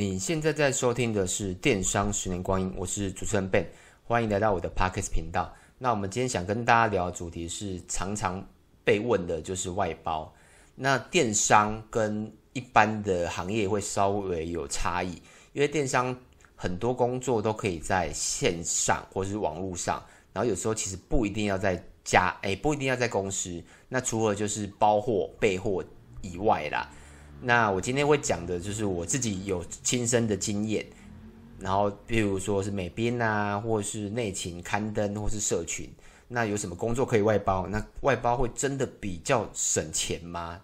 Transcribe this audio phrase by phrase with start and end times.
[0.00, 3.66] 你现在在收听的是《电商十年光阴》，我是主持人 Ben，
[4.02, 5.54] 欢迎来到我的 Podcast 频道。
[5.76, 8.42] 那我们今天想跟大家聊的主题是常常
[8.82, 10.32] 被问的，就是外包。
[10.74, 15.20] 那电商跟一般的行业会稍微有差异，
[15.52, 16.16] 因为电商
[16.56, 23.62] 很多工作都可以在线上或是网络上，然后有时候其实不一定要在家，哎，不一定要在公司。
[23.86, 25.84] 那除了就是包货、备货
[26.22, 26.90] 以外啦。
[27.42, 30.84] 那我今天会讲的就是我自己有亲身的经验，
[31.58, 35.90] 然后比如说是美编啊，或是内勤刊登，或是社群，
[36.28, 37.66] 那有什么工作可以外包？
[37.68, 40.60] 那外包会真的比较省钱吗？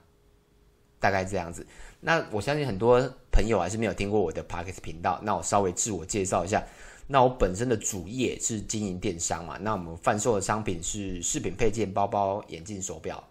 [1.01, 1.67] 大概这样子。
[2.01, 3.01] 那我相信很多
[3.33, 6.63] 朋友还是没有听过我的 Podcast 频道，那我稍微自我介绍一下。
[7.09, 13.23] 那我本身的主业是经营电商嘛，那我们贩售的商品是饰品配件、包包、眼镜、手表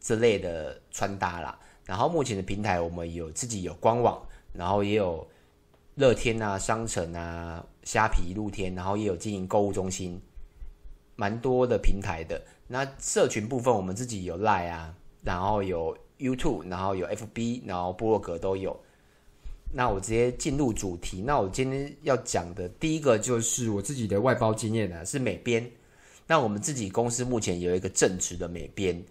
[0.00, 1.58] 之类的穿搭啦。
[1.88, 4.20] 然后目前的平台，我们有自己有官网，
[4.52, 5.26] 然后也有
[5.94, 10.20] 乐天啊、商城啊、虾皮、露天，然后也有经营购物中心，
[11.16, 12.42] 蛮多的平台的。
[12.66, 18.78] 那社群部分，我们自己有 Line 啊，然后有 YouTube，然后有 FB，然后部落格都有。
[19.72, 21.22] 那我直接进入主题。
[21.22, 25.70] 那我今天要讲的第一个就是我自己的外包经验啊，是美编。
[26.26, 29.02] 那我们自己公司目前有一个正职的美编。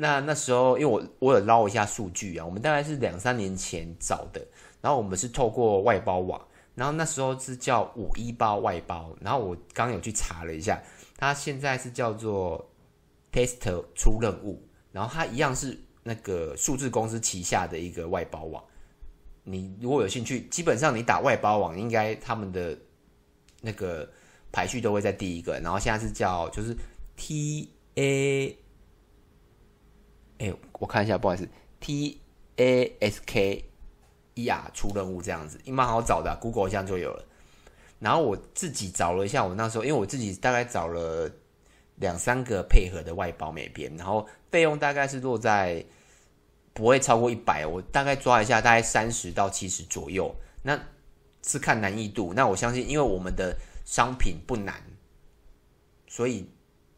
[0.00, 4.40] 那那时候，因为我我有捞一下数据啊，我们大概是两三年前找的，
[4.80, 6.40] 然后我们是透过外包网，
[6.76, 10.80] 然后那时候是叫五一包外包，然后我刚有去查了一下，
[11.16, 12.64] 它现在是叫做
[13.32, 18.62] Tester 出任务，然后它一样是那个数字公司旗下的一个外包网。
[19.42, 22.78] 你如果有兴趣，基本上你打外包网，应该他们的
[23.60, 24.08] 那个
[24.52, 26.76] 排序都会在第一个，然后现在是叫就是
[27.16, 28.56] T A。
[30.38, 31.48] 哎、我看一下，不好意思
[31.80, 32.20] ，T
[32.56, 33.64] A S K
[34.34, 37.24] E R 出任务这样子，也蛮好找的，，Google 一下就有了。
[37.98, 41.28] 然后我自己找了一下，我那时候因为我自己大概找了
[41.96, 45.84] 两三个配合的外包美编，然后费用大概是落在
[46.72, 50.32] 不会超过一百，我大概抓一下，大概三十到七十左右。
[50.62, 50.80] 那
[51.42, 54.80] 是看难易度，那我相信，因为我们的商品不难，
[56.06, 56.48] 所以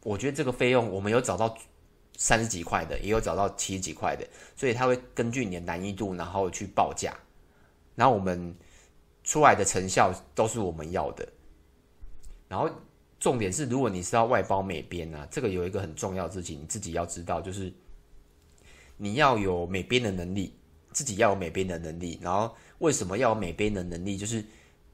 [0.02, 1.56] 我觉得这个费用我们有找到。
[2.22, 7.16] 三十几块的，也有找到七十几块的，所以他会根据你的难易度，然后去报价，
[7.94, 8.54] 然后我们
[9.24, 11.26] 出来的成效都是我们要的。
[12.46, 12.68] 然后
[13.18, 17.72] 重点是，如果你是要外包美编啊，这个有一个很重要的事情，你自己要知道，就是
[18.98, 20.54] 你要有美编的能力，
[20.92, 22.18] 自己要有美编的能力。
[22.20, 24.18] 然后为什么要有美编的能力？
[24.18, 24.44] 就是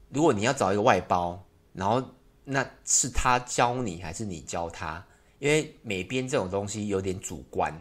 [0.07, 2.01] 如果你要找一个外包，然后
[2.45, 5.05] 那是他教你还是你教他？
[5.39, 7.71] 因为美编这种东西有点主观，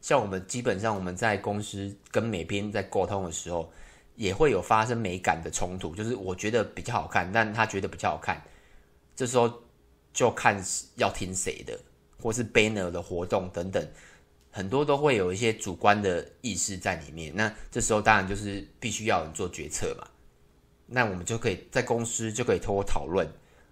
[0.00, 3.72] 像我们基本上我们在公司跟美编在沟通的时候，
[4.16, 8.42] 也会有发生美感的冲突，就是我觉得比较好看，但他觉得比较好看，
[9.14, 9.62] 这时候
[10.12, 10.60] 就看
[10.96, 11.78] 要听谁的，
[12.20, 13.88] 或是 banner 的活动等等，
[14.50, 17.32] 很多都会有一些主观的意识在里面。
[17.36, 20.08] 那这时候当然就是必须要有人做决策嘛，
[20.86, 23.26] 那我们就可以在公司就可以通过讨论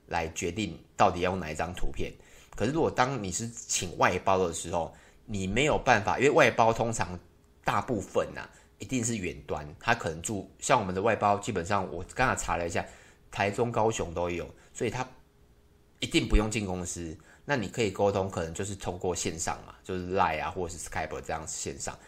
[0.06, 2.12] 来决定到底要用哪一张图片。
[2.56, 4.94] 可是，如果当你是请外包的时候，
[5.24, 7.18] 你没有办法，因为外包通常
[7.64, 12.84] 大部分呐、啊，一定是远端，他可能住像我们的外包，基本上我刚才查了一下，
[13.30, 15.08] 台中、高雄都有，所以他
[16.00, 17.16] 一定不用进公司。
[17.44, 21.98] 那你可以沟通，可能就是通过线上嘛，就是 Line 啊，或者是 Skype 这样线上，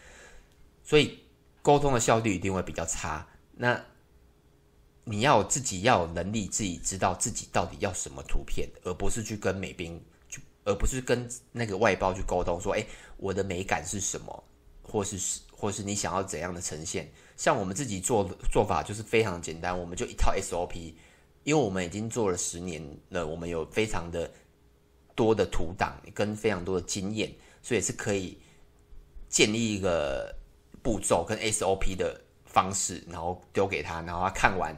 [0.84, 1.18] 所以
[1.62, 3.26] 沟通的效率一定会比较差。
[3.54, 3.80] 那
[5.04, 10.00] 你要自己要有能力，自己知道自己到底要什么图片，而不是去跟美兵。
[10.64, 12.86] 而不是跟那个外包去沟通，说，诶，
[13.16, 14.44] 我的美感是什么，
[14.82, 17.10] 或是或是你想要怎样的呈现？
[17.36, 20.94] 像我们自己做做法就是非常简单，我们就一套 SOP，
[21.42, 24.30] 因为我们已经做了十年了，我们有非常的
[25.16, 28.38] 多的图档跟非常多的经验，所以是可以
[29.28, 30.32] 建立一个
[30.82, 34.72] 步骤跟 SOP 的方式，然后丢给他，然后他看完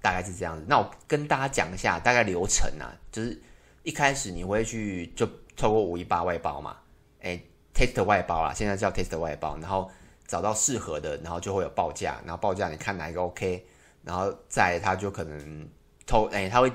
[0.00, 0.64] 大概是这样子。
[0.66, 3.42] 那我跟大家讲一下大概流程啊，就是。
[3.82, 6.76] 一开始你会去就透过五一八外包嘛，
[7.20, 7.40] 哎
[7.74, 9.90] ，test 外包啦，现在叫 test 外包，然后
[10.26, 13.66] 找到适合的，然后就会有报价，然后报价你看哪一个 OK，
[14.04, 15.68] 然后再他就可能
[16.06, 16.70] 偷，哎，他会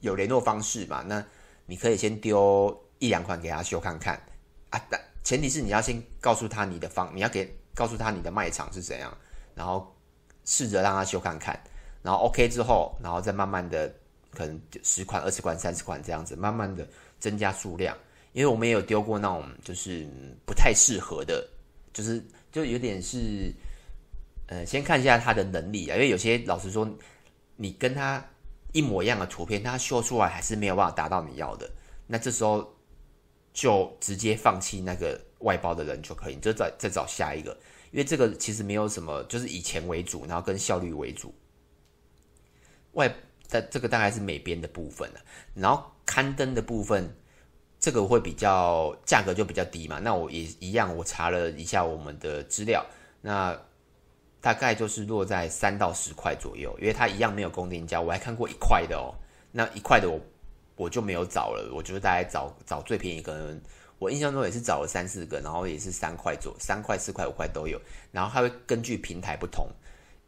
[0.00, 1.24] 有联络方式嘛，那
[1.66, 4.20] 你可以先丢一两款给他修看看
[4.70, 9.16] 啊，但前提是你要先告诉他你的方，你要给告诉他你的卖场是怎样，
[9.54, 9.96] 然后
[10.44, 11.58] 试着让他修看看，
[12.02, 13.94] 然后 OK 之后，然后再慢慢的。
[14.36, 16.86] 可能十款、二十款、三十款这样子，慢慢的
[17.18, 17.96] 增加数量。
[18.32, 20.06] 因为我们也有丢过那种就是
[20.44, 21.48] 不太适合的，
[21.94, 22.22] 就是
[22.52, 23.50] 就有点是
[24.46, 26.86] 呃，先看一下他的能力啊，因为有些老实说，
[27.56, 28.22] 你跟他
[28.72, 31.66] 一模一样的图片，他修出来还是没有办法达到你要的，
[32.06, 32.70] 那这时候
[33.54, 37.58] 就直接放弃那个外包的人就可以，就再再找下一个，
[37.90, 41.34] 因为这个其实没有什么，就是以钱为主，然后跟效率为主。
[42.92, 43.10] 外
[43.46, 45.20] 在这个大概是美编的部分了，
[45.54, 47.08] 然后刊登的部分，
[47.78, 49.98] 这个会比较价格就比较低嘛。
[50.00, 52.84] 那我也一样，我查了一下我们的资料，
[53.20, 53.56] 那
[54.40, 58.00] 大概就是落在三到十块左右，因为它一样没有公定价。
[58.00, 59.14] 我还看过一块的哦，
[59.52, 60.20] 那一块的我
[60.76, 63.60] 我就没有找了，我就是大概找找最便宜，可能
[63.98, 67.80] 我印象中也是找了三四个，然后也是三块左三块、四块、五块都有。
[68.10, 69.68] 然后它会根据平台不同，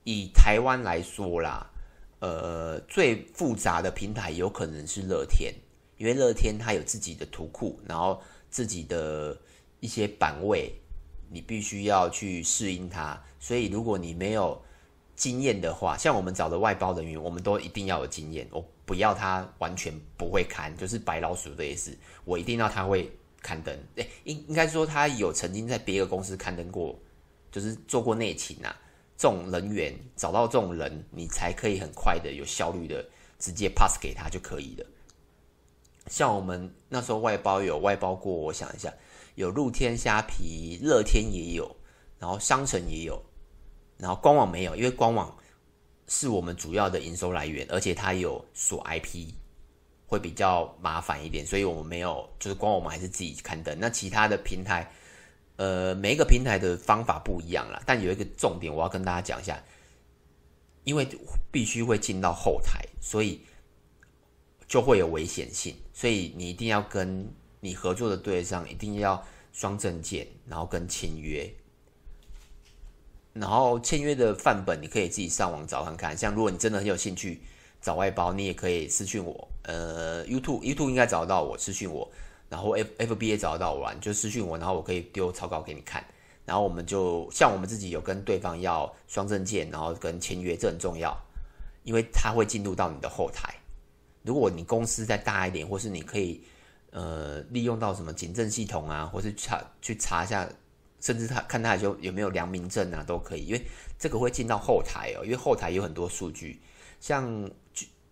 [0.05, 1.69] 以台湾来说啦。
[2.21, 5.55] 呃，最复杂的平台有可能是乐天，
[5.97, 8.21] 因为乐天它有自己的图库，然后
[8.51, 9.39] 自己的
[9.79, 10.73] 一些版位，
[11.31, 13.23] 你必须要去适应它。
[13.39, 14.61] 所以如果你没有
[15.15, 18.49] 经验的话，像我们找的外包人员，我们都一定要有经验。
[18.51, 21.97] 我不要他完全不会看，就是白老鼠的意思。
[22.25, 23.77] 我一定要他会刊登。
[23.95, 26.99] 诶，应应该说他有曾经在别的公司刊登过，
[27.53, 28.77] 就是做过内勤啊。
[29.19, 33.05] 这种人员找到这种人，你才可以很快的、有效率的
[33.37, 34.87] 直接 pass 给他就可以了。
[36.07, 38.95] 像我们那时候外包有外包过，我想一下，
[39.35, 41.75] 有露天虾皮、乐天也有，
[42.21, 43.21] 然后商城也有，
[43.97, 45.37] 然后官网没有，因为官网
[46.07, 49.33] 是我们主要的营收来源，而且它有锁 IP，
[50.07, 53.77] 会比较麻烦一点，所以我们没有，就是官网我们还是自己刊登。
[53.81, 54.89] 那其他的平台。
[55.59, 59.61] 呃，每一个平台的方法不一样啦，但有一个重点我要跟大家讲一下，
[60.85, 61.05] 因为
[61.51, 63.41] 必须会进到后台，所以
[64.69, 67.29] 就会有危险性，所以你一定要跟
[67.59, 69.21] 你合作的对象一定要
[69.53, 71.53] 双证件，然后跟签约，
[73.33, 77.43] 然后签约的范本你可以自己上网找看看，像如果你真的很有兴趣
[77.83, 82.09] 找外包，你也可以私讯我，呃，YouTube YouTube 应该找得到我，私讯我。
[82.49, 86.05] 然后 F F B A 找得到我，你就私讯我，然后我可以丢草稿给你看。
[86.47, 91.15] 然后我们就像我们自己有跟对方要双证件，然后跟签约，这很重要，
[91.85, 93.55] 因为它会进入到你的后台。
[94.23, 96.43] 如果你公司再大一点，或是你可以
[96.91, 100.49] 呃利用到什么警政系统啊，或是查去查一下，
[101.01, 103.63] 甚至他看他有有没有良民证啊，都可以，因为
[103.99, 106.63] 这个会进到后台哦，因为后台有很多数据，
[106.99, 107.51] 像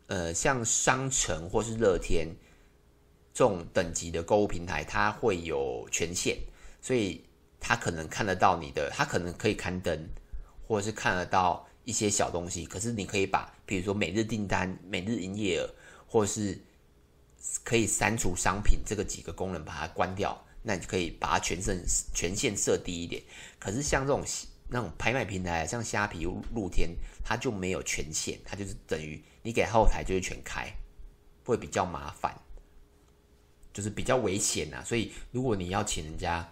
[0.09, 2.29] 呃像商城或是乐天。
[3.37, 6.39] 这种等级的购物平台，它会有权限，
[6.81, 7.23] 所以
[7.61, 10.09] 它可能看得到你的，它可能可以刊登，
[10.67, 12.65] 或者是看得到一些小东西。
[12.65, 15.69] 可是你可以把，比如说每日订单、每日营业额，
[16.07, 16.59] 或者是
[17.63, 20.43] 可以删除商品这个几个功能，把它关掉。
[20.63, 21.85] 那你就可以把它权限
[22.15, 23.23] 权限设低一点。
[23.59, 24.25] 可是像这种
[24.67, 30.73] 那种拍卖平台，像虾皮、露天，它就没有权限，它就是等于你给后台就是全开，
[31.45, 32.35] 会比较麻烦。
[33.77, 36.49] 就是比较危险呐，所以如果你要请人家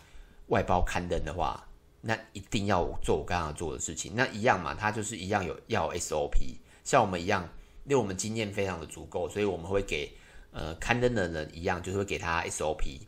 [0.49, 1.67] 外包刊登的话，
[2.03, 4.13] 那一定要做我刚刚做的事情。
[4.15, 6.55] 那一样嘛，它就是一样有要有 SOP，
[6.85, 7.49] 像我们一样，
[7.85, 10.13] 因为我们经验非常的足够，所以我们会给
[10.53, 13.01] 呃刊登的人一样，就是会给他 SOP，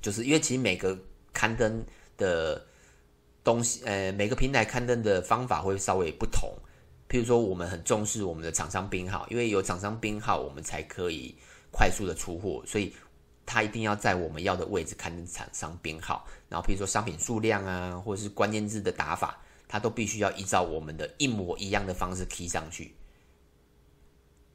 [0.00, 0.98] 就是因为其实每个
[1.32, 1.80] 刊登
[2.16, 2.66] 的
[3.44, 6.52] 东西，呃，每个平台刊登的方法会稍微不同。
[7.08, 11.32] 譬如说，我们很重视我们的厂商编号，因为有厂商编号，我们才可以
[11.70, 12.92] 快速的出货，所以。
[13.44, 22.94] 它一定要在我们要的位置刊登厂商编号，然后比如说商品数量啊，或者是关键字的打法，它都必须要依照我们的一模一样的方式贴上去。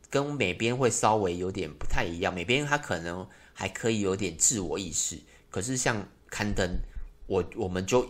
[0.10, 6.79] 跟美编会稍微有点不太一样，美编它可能还可以有点自我意识，可是像刊登，
[7.27, 8.10] 我我们就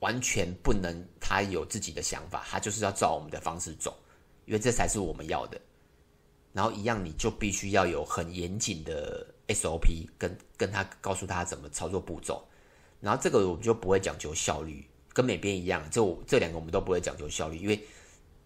[0.00, 3.96] 完全不能，他有自己的想法，他就是要照我们的方式走，
[4.46, 5.60] 因为这才是我们要的。
[6.52, 12.46] 然后一样，你就必须要有很严谨的 SOP，跟跟他告诉他怎么操作步骤。
[13.00, 17.82] 然后这个我们就不会讲究效率，跟美编一样，这这两个我们都不会讲究效率，因为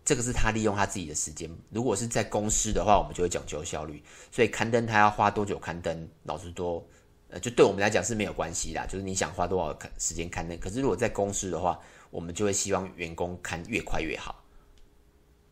[0.05, 1.51] 这个是他利用他自己的时间。
[1.71, 4.03] 如果是在公司的话，我们就会讲究效率。
[4.31, 6.87] 所以刊登他要花多久刊登，老实说，
[7.29, 10.57] 呃，就对我们来讲是没有关系啦，就是你想花多少时间刊登。
[10.61, 11.79] 可是如果在公司的话，
[12.11, 14.46] 我们就会希望员工刊越快越好。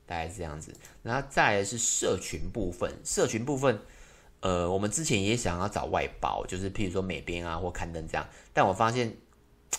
[0.06, 2.92] 大概是这样子，然后再来是社群部分。
[3.04, 3.78] 社群部分，
[4.40, 9.16] 呃，我们之前也想要找外包，就是譬如说美编啊或刊登这样，但我发现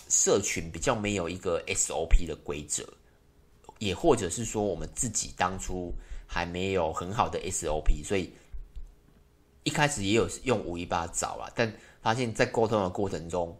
[0.08, 2.84] 社群比较没有一个 SOP 的规则，
[3.78, 5.92] 也或者是说我们自己当初
[6.26, 8.32] 还没有很好的 SOP，所以
[9.62, 13.56] 一开始也有用五一八找啊，但发现在沟通的过程中，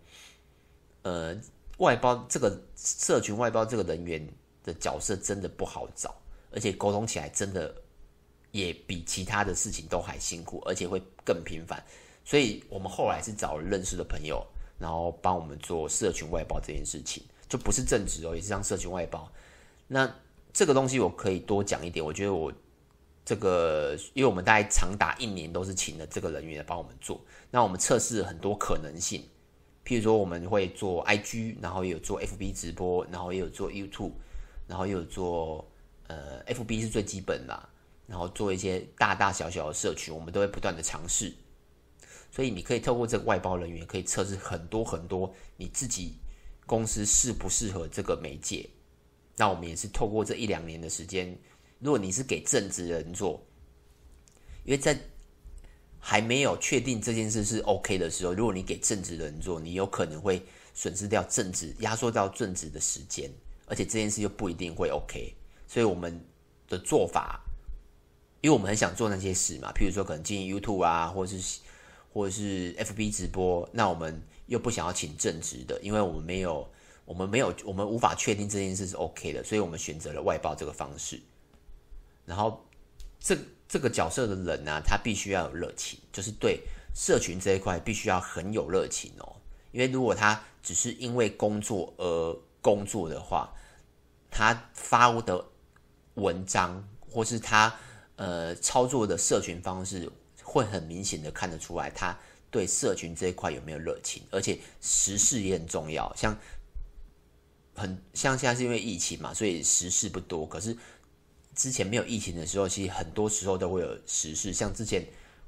[1.02, 1.36] 呃，
[1.78, 4.28] 外包这个社群外包这个人员。
[4.66, 6.12] 的角色真的不好找，
[6.56, 7.72] 而且沟通起来真的
[8.50, 11.84] 也比其他的事情都还辛苦，而且会更频繁。
[12.24, 14.42] 所以我们后来是找了认识的朋友，
[14.78, 19.30] 然后帮我们做社群外包这件事情，就不是正职哦，也是像社群外包。
[19.86, 20.12] 那
[20.54, 22.50] 这个东西我可以多讲一点，我觉得我
[23.22, 27.20] 这个，因为我们大概长达一年都是请了这个人员来帮我们做，
[27.50, 29.22] 那我们测试很多可能性。
[29.84, 34.10] 譬如说，我们会做 IG，然后也有做 FB 直播，然后也有做 YouTube，
[34.66, 35.64] 然后也有做
[36.08, 37.68] 呃 FB 是最基本的，
[38.06, 41.32] 然后做一些大大小小的社群，我们都会不断的尝试。
[42.30, 46.16] 所以你可以透过这个外包人员，可以测试很多很多你自己
[46.66, 48.68] 公司适不适合这个媒介。
[49.36, 51.38] 那我们也是透过这一两年的时间，
[51.78, 53.46] 如果你是给正职人做，
[54.64, 54.98] 因为在
[55.98, 60.42] 还没有确定这件事是 OK 的时候，如果你给正职人做，你有可能会
[60.74, 63.30] 损失掉正职，压缩到正职的时间，
[63.66, 65.34] 而且这件事又不一定会 OK。
[65.66, 66.24] 所以我们
[66.68, 67.40] 的做法，
[68.40, 71.60] 因为我们很想做那些事嘛，譬如说可能经营 YouTube 啊，或者是
[72.12, 76.68] 或者是 FB 直播，那我们又不想要请正职的，因为我们没有，
[77.04, 81.20] 我们没有，我们无法确定这件事是 OK 的，所以我们选择了外包这个方式。
[82.24, 82.64] 然后
[83.18, 83.36] 这。
[83.68, 86.62] 这个角色的人呢、他必须要有热情，就是对
[86.94, 89.34] 社群这一块必须要很有热情哦。
[89.72, 93.52] 因为如果他只是因为工作而工作的话，
[94.30, 95.44] 他发的
[96.16, 97.74] 文章或是他
[98.16, 100.10] 呃操作的社群方式，
[100.42, 102.14] 会很明显的看得出来，他
[102.50, 104.22] 对社群这一块有没有热情。
[104.30, 106.38] 而且时事也很重要，像
[107.74, 110.76] 很像现在是因为疫情嘛，所以时事不多，可是。
[111.54, 115.02] 之前没有疫情的时候，其实很多时候都会有时事，像之前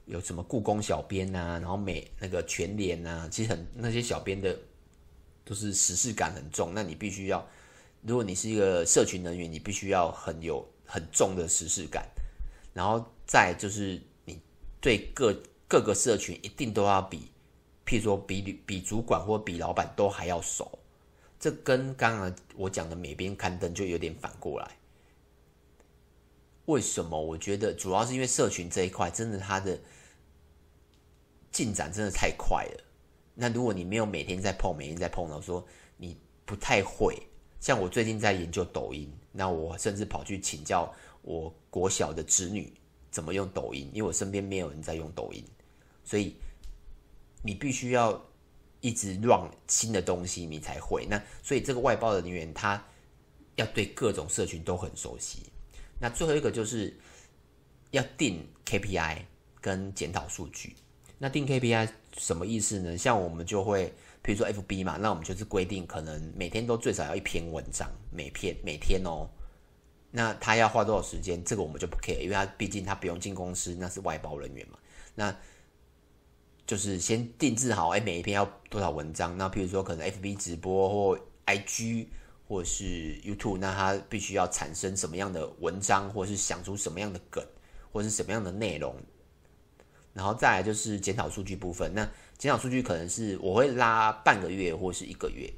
[0.06, 4.58] 有什么故宫小编呐、啊，然后美那个全联呐、啊，其实很那些小编的
[5.44, 6.72] 都是时事感很重。
[6.75, 7.46] 那你必须要，
[8.02, 12.08] 如果你是一个社群人员，你必须要很有很重的时事感。
[12.72, 14.40] 然后再就是你
[14.80, 15.36] 对各
[15.66, 17.30] 各个社群一定都要比，
[17.84, 20.78] 譬如说比比主管或比老板都还要熟。
[21.40, 24.70] 这跟刚刚我讲的美编刊登就有点反过来。
[26.66, 27.20] 为什么？
[27.20, 29.78] 我觉得主要是因为社群这一块，真的它的
[31.50, 32.84] 进展真的太快了。
[33.34, 37.27] 那如果你没有每天在碰，每天在碰到，说你不太会。
[37.60, 42.72] 像我最近在研究抖音，那我甚至跑去请教我国小的侄女
[43.10, 45.44] 怎么用抖音，因为我身边没有人在用抖音，
[46.04, 46.36] 所以
[47.42, 48.24] 你必须要
[48.80, 51.06] 一直 run 新的东西，你才会。
[51.06, 52.82] 那所以这个外包的人员，他
[53.56, 55.42] 要对各种社群都很熟悉。
[56.00, 56.96] 那最后一个就是
[57.90, 59.22] 要定 KPI
[59.60, 60.76] 跟检讨数据。
[61.18, 62.96] 那定 KPI 什么意思呢？
[62.96, 69.28] 像我们就会，比如说 FB 嘛，那我们就是规定可能每天都最少要一篇文章，每篇每天哦。
[70.10, 71.42] 那他要花多少时间？
[71.44, 74.78] 这个我们就不 care，因为他毕竟他不用进公司，那是外包人员嘛。
[75.14, 75.37] 那
[76.66, 79.37] 就是先定制好，哎，每一篇要多少文章？
[79.37, 82.06] 那比如说可能 FB 直播或 IG。
[82.48, 87.44] 或是 YouTube，那他必须要产生什么样的文章，或是想出什么样的梗，
[87.92, 88.96] 或者是什么样的内容，
[90.18, 91.94] 然后再来就是检讨数据部分。
[91.94, 92.04] 那
[92.37, 95.48] 检讨数据可能是我会拉半个月或是一个月。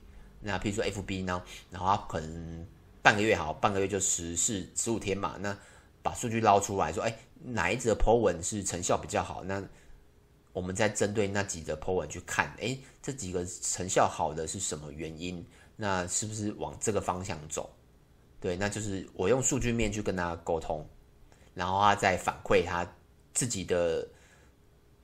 [0.40, 2.67] 那譬如说 FB 呢，然后可能
[3.00, 5.38] 半个月好，半个月就十四十五天嘛。
[5.40, 5.57] 那
[6.02, 9.43] 把数据捞出来说，哎，哪一则 po 文是成效比较好？
[9.45, 9.62] 那
[10.52, 15.43] 我们再针对那几则 po 文去看，哎，这几个成效好的是什么原因？
[15.76, 17.71] 那是不是往这个方向走？
[18.40, 20.87] 对，那就是我用数据面去跟他沟通，
[21.55, 22.87] 然后他再反馈他
[23.35, 24.07] 自己的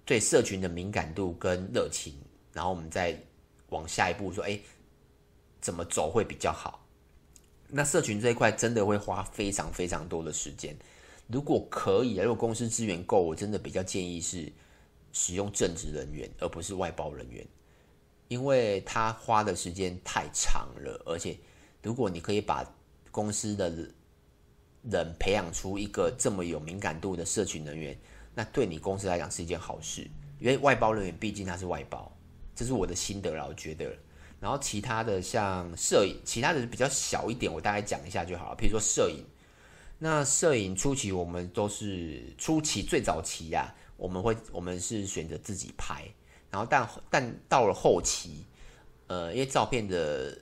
[0.07, 2.15] 对社群的敏感度跟热情，
[2.53, 3.21] 然后我们再
[3.71, 4.59] 往下一步说，哎，
[5.61, 6.87] 怎么走会比较好？
[7.69, 10.75] 那社群这一块真的会花非常非常多的时间。
[11.27, 14.51] 如果可以，如果公司资源够，我真的比较建议是
[15.13, 17.45] 使用正职人员，而不是外包人员。
[18.29, 21.37] 因为他花的时间太长了，而且
[21.83, 22.65] 如果你可以把
[23.11, 23.71] 公司的
[24.83, 27.99] 人培养出一个这么有敏感度的社群人员，
[28.37, 30.09] 那对你公司来讲是一件好事。
[30.39, 32.15] 因为外包人员毕竟他是外包，
[32.55, 33.91] 这是我的心得啦，我觉得。
[34.39, 38.55] 然后其他的像摄影，其他的比较小一点，我大概讲一下就好了。
[38.55, 39.25] 比如说摄影，
[39.99, 46.05] 那摄影初期我们都是初期最早期呀、啊，我们会我们是选择自己拍。
[46.51, 48.45] 然后但，但到了后期，
[49.07, 50.39] 呃，因为照片的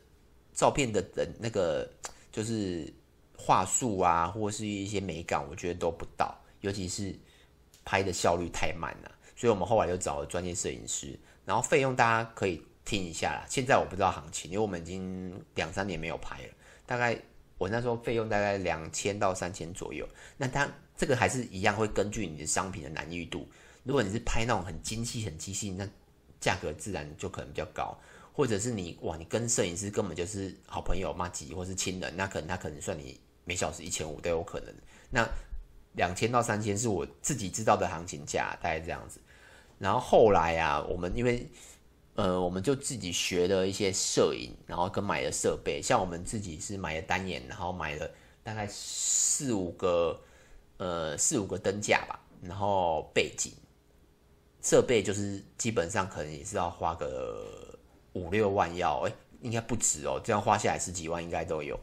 [0.52, 1.88] 照片的的那个
[2.32, 2.92] 就是
[3.38, 7.16] 画术啊，或是一些美感，我觉得都不到，尤其是
[7.84, 9.10] 拍的效率太慢了。
[9.36, 13.44] 所以我们后来就找了专业摄影师，然后费用大家可以听一下啦。
[13.48, 16.48] 现在我不知道行情，因为我们已经两三年没有拍了，
[16.86, 17.20] 大概
[17.58, 20.08] 我那时候费用大概两千到三千左右。
[20.36, 23.48] 那它这个还是一样会根据你的商品的难易度。
[23.82, 25.86] 如果你是拍那种很精细、很精细，那
[26.40, 27.98] 价格自然就可能比较高。
[28.32, 34.74] 或者是你哇，你跟摄影师根本就是好朋友、麻吉或是亲人，那可能他可能算你每小时一千五都有可能。
[35.08, 35.24] 那
[35.94, 39.20] 两千到三千是我自己知道的行情价，大概这样子。
[39.78, 41.48] 然后后来啊，我们因为
[42.14, 45.82] 呃，我们就自己学了一些摄影，然后跟买了设备。
[45.82, 48.08] 像我们自己是买了单眼，然后买了
[48.42, 50.20] 大概四五个
[50.76, 53.52] 呃四五个灯架吧，然后背景
[54.62, 57.76] 设备就是基本上可能也是要花个
[58.12, 61.78] 五六万要，哎，应该不止哦，这样花下来十几万应该都有。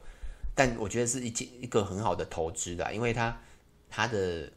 [0.55, 1.27] 但我觉得是一
[1.61, 3.37] 一个很好的投资的，因为它。
[3.91, 4.49] 它的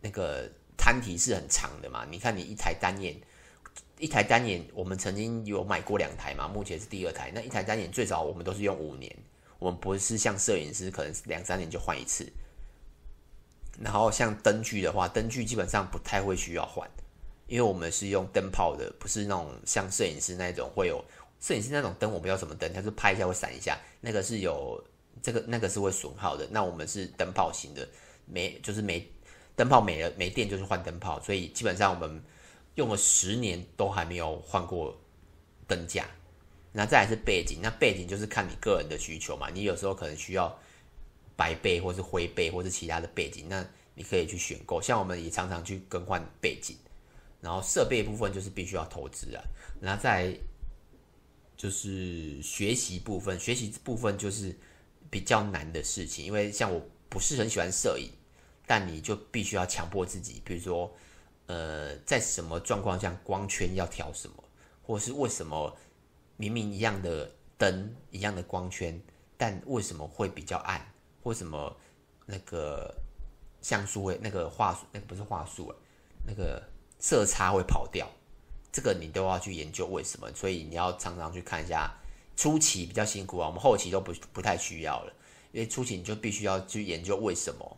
[0.00, 2.06] 那个摊体是很长的嘛？
[2.10, 3.14] 你看，你一台单眼，
[3.98, 7.30] 一台单眼，我们曾经有买过两台嘛，目前是第二台。
[7.34, 9.14] 那一台单眼最少我们都是用五年，
[9.58, 12.26] 我们不是像摄影师可能两三年就换一次。
[13.78, 16.88] 然后像灯具的话，灯具基本上不太会需要换，
[17.46, 21.04] 因为我们是用灯泡的，不是那种像摄影师那种会有
[21.40, 24.82] 摄影师那种灯，我不知道什么灯，它是拍一下会闪一下，那个是有。
[25.22, 27.88] 这个那个是会损耗的，那我们是灯泡型的，
[28.26, 29.10] 没就是没
[29.56, 32.22] 灯泡没了没电就是换灯泡，所以基本上我们
[32.76, 34.96] 用了十年都还没有换过
[35.66, 36.06] 灯架。
[36.72, 40.56] 那再来是背景，那背景就是看你个人的需求嘛，你有时候可能需要
[41.34, 44.80] 白背或是灰背或是其他的背景，那你可以去选购。
[44.80, 46.76] 像我们也常常去更换背景，
[47.40, 49.42] 然后设备部分就是必须要投资啊。
[49.80, 50.32] 然后再
[51.56, 54.54] 就是学习部分，学习部分就是。
[55.10, 58.10] 比较难的事情，因为像我不是很喜欢摄影，
[58.66, 60.94] 但你就必须要强迫自己，比如说，
[61.46, 64.44] 呃，在什么状况下光圈要调什么，
[64.82, 65.74] 或是为什么
[66.36, 69.00] 明明一样的灯、一样的光圈，
[69.36, 70.86] 但为什么会比较暗，
[71.22, 71.74] 或什么
[72.26, 72.94] 那个
[73.62, 75.74] 像素会那个画素，那个不是画素，
[76.26, 76.62] 那个
[76.98, 78.06] 色差会跑掉，
[78.70, 81.94] 这个你都要去研究为什么，所以你要常常去看一下。
[82.38, 85.12] 初期比较辛苦啊，我们后期都不不太需要了，
[85.50, 87.76] 因为初期你就必须要去研究为什么，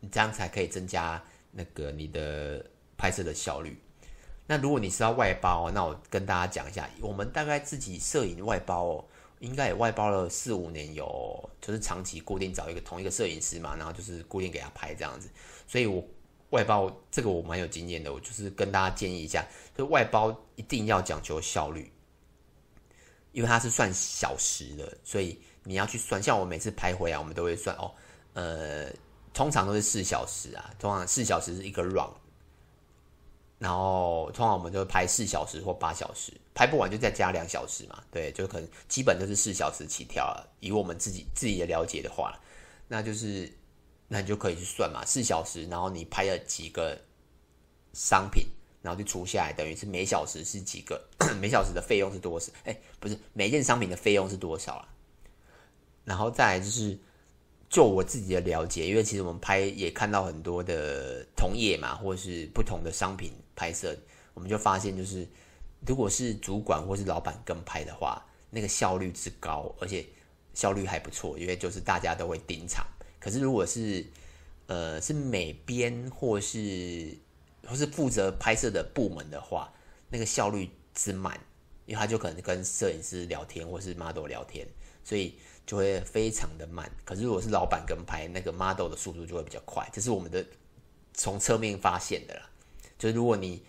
[0.00, 2.66] 你这样才可以增加那个你的
[2.98, 3.78] 拍摄的效率。
[4.48, 9.04] 那如果你是要外包，那我跟大家讲一下，我们大概自己摄影外包哦，
[9.38, 15.30] 应该也外包了四五年有，就是长期固定找一个同一个摄影师嘛，然后就是固定给他拍这样子。
[15.68, 16.02] 所以我
[16.50, 19.46] 外包这个我蛮有经验的，我就是跟大家建议一下，
[19.78, 21.92] 就外包一定要讲求效率。
[23.32, 26.22] 因为它是算小时的，所以你要去算。
[26.22, 27.92] 像我每次拍回来，我们都会算哦。
[28.32, 28.90] 呃，
[29.32, 32.10] 通常都是四小时啊，通常四小时是一个 run，
[33.58, 38.02] 然后通常我们就会拍四小时或八小时，拍不完就再加两小时嘛。
[38.10, 40.36] 对，就可能基本都是四小时起跳。
[40.60, 42.38] 以我们自己自己的了解的话，
[42.88, 43.52] 那就是
[44.08, 46.98] 那你就可以去算嘛，四小时，然后你拍了几个
[47.92, 48.46] 商品。
[48.82, 51.00] 然后就除下来，等于是每小时是几个？
[51.40, 52.50] 每小时的费用是多少？
[52.64, 54.88] 哎，不是每件商品的费用是多少啊？
[56.04, 56.98] 然后再来就是，
[57.68, 63.96] 就我自己的了解，因为其实我们拍也看到很多的同业嘛，或是不同的商品拍摄，
[64.34, 65.28] 我们就发现就是，
[65.86, 70.04] 如果是主管或是老板跟拍的话，那个效率之高，而且
[70.54, 72.84] 效率还不错，因为就是大家都会盯场。
[73.20, 74.04] 可是如果是
[74.66, 77.14] 呃是美编或是
[77.70, 79.72] 或是负责拍摄的部门的话，
[80.08, 81.38] 那个效率之慢，
[81.86, 84.66] 因为他就可能跟摄影师聊天，或是 model 聊天，
[85.04, 86.90] 所以就会非常的慢。
[87.04, 90.44] 可是如果是老板跟拍，那个 model 的速度就会比较快，这是我们的
[91.14, 92.50] 从侧面发现的啦。
[92.98, 93.64] 就是如果你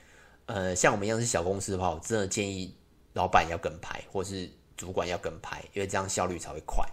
[0.47, 2.75] 呃像我们一样是小公司的话，我真的建议
[3.13, 6.83] 老板要跟拍，或是主管要跟拍，因为这样效率才会快。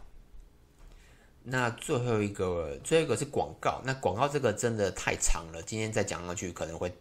[1.50, 3.80] 那最后一个，最后一个是广告。
[3.84, 6.92] 那广告这个真的太长了，今天再讲下去可能会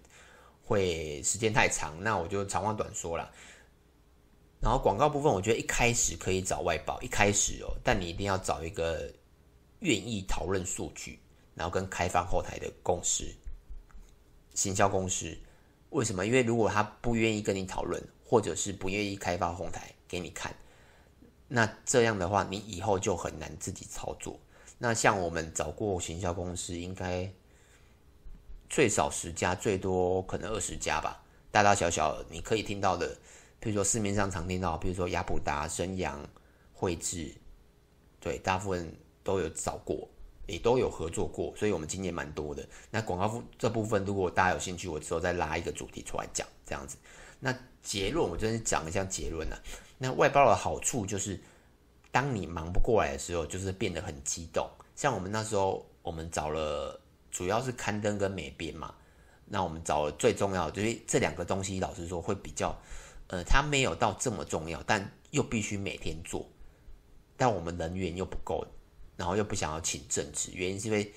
[0.64, 3.30] 会时间太长，那我就长话短说了。
[4.62, 9.12] 然后广告部分，我觉得一开始可以找外包，一开始哦，但你一定要找一个
[9.80, 11.20] 愿意讨论数据，
[11.54, 13.26] 然后跟开发后台的公司、
[14.54, 15.38] 行销公司。
[15.90, 16.26] 为什么？
[16.26, 20.56] 因为如果他不愿意跟你讨论，或者是不愿意开发后台给你看。
[21.48, 24.40] 那这样的话，你以后就很难自己操作。
[24.80, 27.32] 那像我们找过行销公司，应该
[28.70, 33.18] 最少十家，最多可能二十家吧，大大小小你可以听到的，
[33.60, 36.24] 比如说市面上常听到，比如说雅普达、生阳、
[36.74, 37.34] 绘制，
[38.20, 40.08] 对，大部分都有找过，
[40.48, 42.68] 也都有合作过，所以我们经验蛮多的。
[42.92, 46.98] 那广告这部分，如果大家有兴趣，我之后再拉一个主题出来讲，这样子。
[47.40, 49.58] 那结论，我真是讲一下结论啊。
[49.98, 51.40] 那外包的好处就是，
[52.12, 54.70] 当你忙不过来的时候，就是变得很激动。
[54.94, 57.00] 像我们那时候，我们找了
[57.32, 58.94] 主要是刊登跟美编嘛，
[59.46, 62.78] 那我们找了最重要的，就是这两个东西，老实说会比较，
[63.28, 66.46] 呃，它没有到这么重要，但又必须每天做，
[67.38, 68.68] 但我们人员又不够，
[69.16, 71.10] 然后又不想要请正职，原因是因为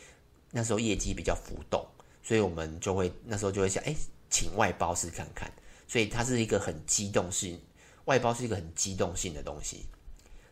[0.52, 1.84] 那时候业绩比较浮动，
[2.22, 3.92] 所以我们就会那时候就会想，哎，
[4.30, 5.50] 请外包试看看，
[5.90, 7.60] 所以它是一个很机动性，
[8.04, 9.86] 外包是一个很机动性的东西。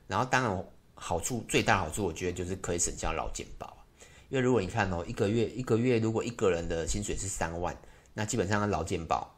[0.09, 3.87] 然后当然好处最大好处，我觉得就是可以省下劳健保。
[4.31, 7.72] 因为如果你看哦，一个月一个月如果一个人的薪水是三万，
[8.14, 9.33] 那基本上劳健保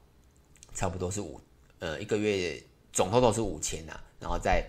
[0.72, 1.38] 差不多是五
[1.80, 2.58] 呃一个月
[2.94, 4.66] 总共都是五千呐，然后再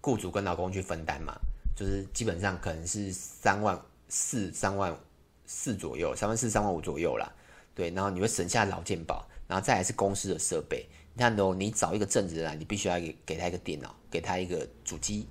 [0.00, 1.38] 雇主跟劳工去分担嘛，
[1.76, 4.98] 就是基本上可能是三万四三万
[5.46, 7.32] 四左右，三万四三万五左右啦。
[7.76, 10.86] 对，然后你会省下劳健保，然后再来是公司的设备。
[11.14, 15.26] 你看哦，你找一个正职来，你必须要给给他一个电脑，给他一个主机，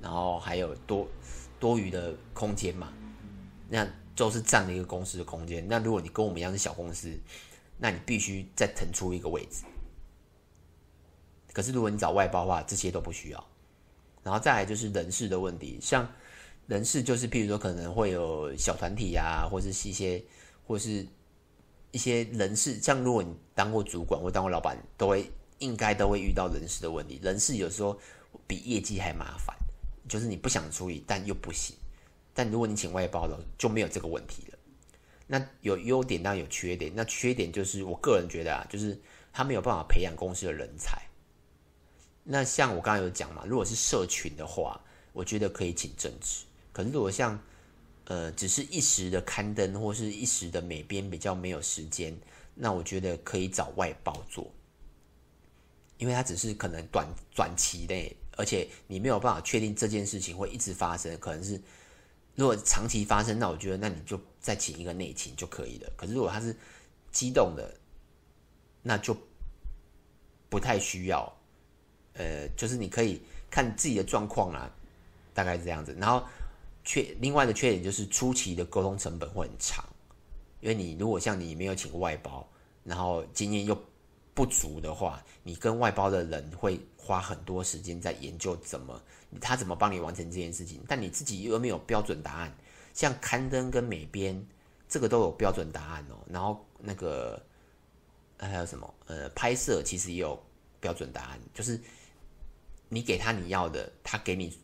[0.00, 1.06] 然后还有多
[1.60, 2.92] 多余的空间嘛，
[3.68, 5.64] 那都是占了一个公司的空间。
[5.68, 7.16] 那如果你跟我们一样是小公司，
[7.78, 9.62] 那你必须再腾出一个位置。
[11.52, 13.46] 可是如果你找外包的话，这些都不需要。
[14.24, 16.12] 然后再来就是人事的问题，像
[16.66, 20.20] 人事就是譬如说可能会有小团体啊，或者是一些
[20.66, 21.06] 或是。
[21.92, 27.18] 一些人事，像如果你当过主管或当过老板，都会应该都会遇到人事的问题。
[27.22, 27.98] 人事有时候
[28.46, 29.56] 比业绩还麻烦，
[30.08, 31.76] 就是你不想处理，但又不行。
[32.32, 34.58] 但如果你请外包了，就没有这个问题了。
[35.26, 36.92] 那有优点，当然有缺点。
[36.94, 38.98] 那缺点就是我个人觉得啊，就是
[39.32, 41.00] 他没有办法培养公司的人才。
[42.22, 44.80] 那像我刚刚有讲嘛，如果是社群的话，
[45.12, 46.44] 我觉得可以请正职。
[46.72, 47.40] 可是如果像
[48.10, 52.12] 呃，只是一时的刊登或是一时的美编比较没有时间，
[52.56, 54.52] 那我觉得可以找外包做，
[55.96, 61.62] 因为它只是可能短短期内，而且你没有办法确定这件事情会一直发生，可能是
[62.34, 65.88] 如果长期发生，那我觉得那你就再请一个内勤就可以了。
[65.96, 66.52] 可是如果它是
[67.12, 67.72] 机动的，
[68.82, 69.16] 那就
[70.48, 71.32] 不太需要，
[72.14, 74.68] 呃，就是你可以看自己的状况啦，
[75.32, 76.26] 大概是这样子，然后。
[76.90, 79.84] 缺另外的缺点就是初期的沟通成本会很长，
[80.58, 82.44] 因为你如果像你没有请外包，
[82.82, 83.80] 然后经验又
[84.34, 89.00] 不足的话，你跟外包的人会花很多时间在研究怎么
[89.40, 92.52] 他怎么帮你完成这件事情，但你自己又没有标准答案。
[92.92, 94.44] 像刊登跟美编
[94.88, 97.40] 这个都有标准答案哦，然后那个
[98.36, 100.36] 还有什么呃拍摄其实也有
[100.80, 101.80] 标准答案，就是
[102.88, 104.58] 你给他你要的，他给你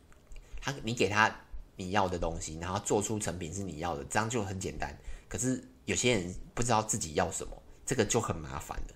[0.61, 1.33] 他你给他。
[1.77, 4.97] 你要的东西，然后做出成品是你要的，这样就很简单。
[5.29, 8.95] 可是有些人不知道自己要什么，这个就很麻烦了。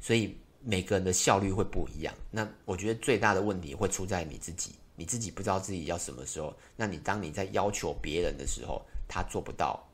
[0.00, 2.14] 所以每个人的效率会不一样。
[2.30, 6.54] 那我觉得最大的问题会出在你自己，你自己不知道自己要什么时候。
[6.76, 9.88] 那你当你在要求别人的时候，他做不到，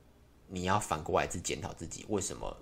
[0.48, 2.56] 你要反过来去检讨自己，为什么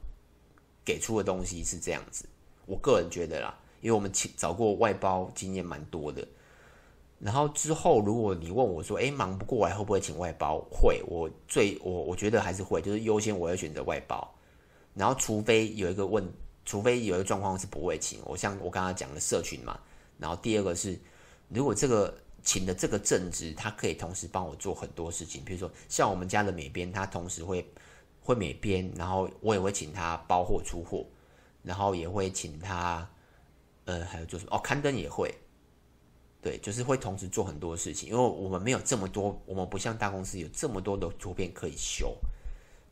[0.85, 2.27] 给出的东西是这样子。
[2.67, 6.27] 我个人觉得啦，因为我们找过外包经验蛮多的。
[7.19, 14.33] 然后之后，如果你问我说：“诶，忙不过来，会不会请外包？”会，我最我我觉得还是会，就是优先我会选择外包。
[14.95, 16.25] 然后，除非有一个问，
[16.65, 18.21] 除非有一个状况是不会请。
[18.25, 19.79] 我像我刚刚讲的社群嘛。
[20.17, 20.97] 然后第二个是，
[21.49, 27.69] 如果这个请的这个正职，他可以同时帮我做很多事情，比如说像我们家的美编，他同时会
[28.21, 31.05] 会美编，然后我也会请他包货出货，
[31.63, 33.09] 然后也会请他，
[33.87, 34.57] 呃，还有做什么？
[34.57, 35.35] 哦，刊登也会。
[36.41, 42.17] 对，就是会同时做很多事情，因为我们没有这么多，我们不像大公司有这么多的图片可以修，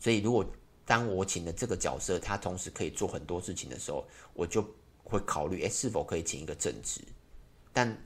[0.00, 0.44] 所以如果
[0.84, 4.62] 当我请的这个角色，他同时可以做很多事情的时候，我就
[5.04, 7.00] 会考虑，哎，是否可以请一个正职？
[7.72, 7.96] 但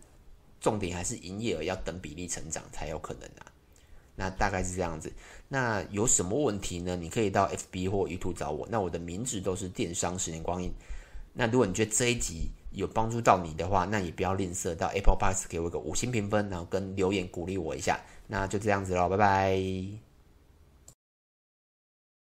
[0.60, 3.46] 重点还是营业额要等比例成长才有可能啊。
[4.16, 5.10] 那大概是这样子。
[5.48, 6.96] 那有什么问题呢？
[6.96, 8.68] 你可以到 FB 或 YouTube 找我。
[8.70, 10.70] 那我的名字都是电商十年光阴。
[11.32, 17.98] 那如果你觉得这一集，有帮助到你的话，那也不要吝啬到 Apple Pass 给我一个五星评分，然后跟留言鼓励我一下。
[18.26, 20.09] 那就这样子喽，拜拜。